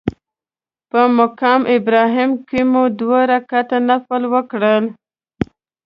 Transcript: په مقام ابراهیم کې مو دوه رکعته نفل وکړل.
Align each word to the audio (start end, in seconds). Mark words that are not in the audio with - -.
په 0.89 1.01
مقام 1.17 1.61
ابراهیم 1.77 2.31
کې 2.47 2.61
مو 2.71 2.83
دوه 2.99 3.19
رکعته 3.31 3.77
نفل 3.89 4.23
وکړل. 4.33 4.85